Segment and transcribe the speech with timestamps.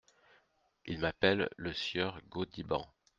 [0.87, 2.87] Il m’appelle le sieur Gaudiband!